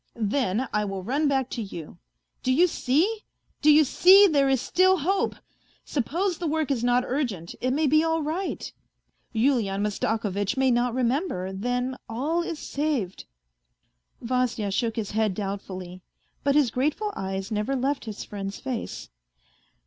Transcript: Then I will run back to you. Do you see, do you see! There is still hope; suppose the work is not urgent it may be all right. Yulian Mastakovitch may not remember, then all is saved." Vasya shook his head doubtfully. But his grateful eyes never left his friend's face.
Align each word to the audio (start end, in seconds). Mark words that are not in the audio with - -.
Then 0.15 0.67
I 0.73 0.83
will 0.83 1.03
run 1.03 1.27
back 1.27 1.47
to 1.51 1.61
you. 1.61 1.99
Do 2.41 2.51
you 2.51 2.65
see, 2.65 3.19
do 3.61 3.71
you 3.71 3.83
see! 3.83 4.25
There 4.25 4.49
is 4.49 4.59
still 4.59 4.97
hope; 4.97 5.35
suppose 5.85 6.39
the 6.39 6.47
work 6.47 6.71
is 6.71 6.83
not 6.83 7.03
urgent 7.05 7.53
it 7.61 7.69
may 7.69 7.85
be 7.85 8.03
all 8.03 8.23
right. 8.23 8.73
Yulian 9.31 9.83
Mastakovitch 9.83 10.57
may 10.57 10.71
not 10.71 10.95
remember, 10.95 11.53
then 11.53 11.97
all 12.09 12.41
is 12.41 12.57
saved." 12.57 13.25
Vasya 14.21 14.71
shook 14.71 14.95
his 14.95 15.11
head 15.11 15.35
doubtfully. 15.35 16.01
But 16.43 16.55
his 16.55 16.71
grateful 16.71 17.13
eyes 17.15 17.51
never 17.51 17.75
left 17.75 18.05
his 18.05 18.23
friend's 18.23 18.57
face. 18.59 19.07